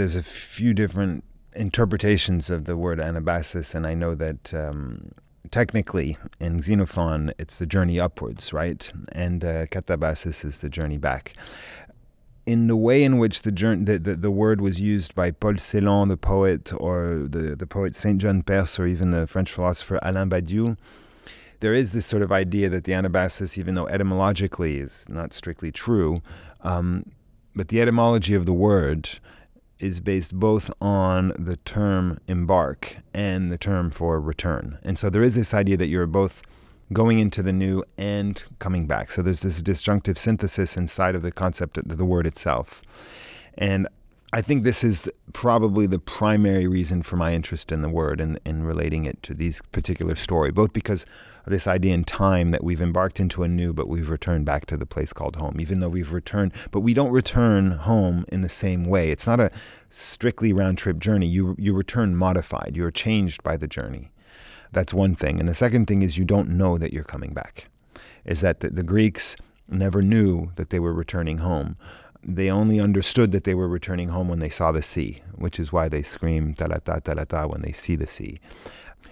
[0.00, 1.22] there's a few different
[1.54, 5.12] interpretations of the word anabasis, and I know that um,
[5.50, 8.90] technically in Xenophon it's the journey upwards, right?
[9.12, 11.34] And uh, katabasis is the journey back.
[12.46, 15.54] In the way in which the, journey, the, the, the word was used by Paul
[15.54, 19.98] Celan, the poet, or the, the poet Saint John Perse, or even the French philosopher
[20.02, 20.78] Alain Badiou,
[21.60, 25.70] there is this sort of idea that the anabasis, even though etymologically is not strictly
[25.70, 26.22] true,
[26.62, 27.04] um,
[27.54, 29.20] but the etymology of the word
[29.80, 34.78] is based both on the term embark and the term for return.
[34.82, 36.42] And so there is this idea that you're both
[36.92, 39.10] going into the new and coming back.
[39.10, 42.82] So there's this disjunctive synthesis inside of the concept of the word itself.
[43.56, 43.88] And
[44.32, 48.38] I think this is probably the primary reason for my interest in the word and,
[48.44, 51.06] in relating it to these particular story, both because
[51.46, 54.66] of this idea in time that we've embarked into a new, but we've returned back
[54.66, 58.40] to the place called home, even though we've returned, but we don't return home in
[58.40, 59.10] the same way.
[59.10, 59.50] It's not a
[59.90, 61.26] strictly round trip journey.
[61.26, 64.10] You, you return modified, you're changed by the journey.
[64.72, 65.40] That's one thing.
[65.40, 67.68] And the second thing is you don't know that you're coming back,
[68.24, 69.36] is that the, the Greeks
[69.68, 71.76] never knew that they were returning home
[72.22, 75.72] they only understood that they were returning home when they saw the sea, which is
[75.72, 78.40] why they scream thalatta thalatta when they see the sea.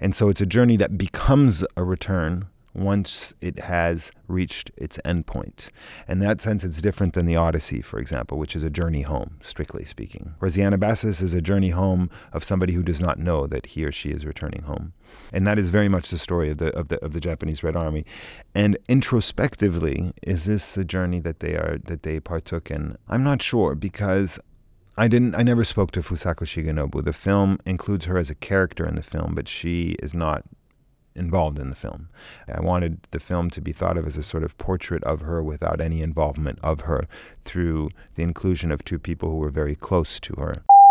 [0.00, 5.70] And so it's a journey that becomes a return once it has reached its endpoint.
[6.08, 9.38] In that sense, it's different than the Odyssey, for example, which is a journey home,
[9.42, 10.34] strictly speaking.
[10.38, 13.84] Whereas the Anabasis is a journey home of somebody who does not know that he
[13.84, 14.92] or she is returning home.
[15.32, 17.76] And that is very much the story of the, of the, of the Japanese Red
[17.76, 18.04] Army.
[18.54, 22.96] And introspectively, is this the journey that they are that they partook in?
[23.08, 24.38] I'm not sure because
[24.96, 25.34] I didn't.
[25.34, 27.04] I never spoke to Fusako Shigenobu.
[27.04, 30.44] The film includes her as a character in the film, but she is not
[31.14, 32.08] involved in the film.
[32.48, 35.42] I wanted the film to be thought of as a sort of portrait of her
[35.42, 37.06] without any involvement of her
[37.42, 40.62] through the inclusion of two people who were very close to her.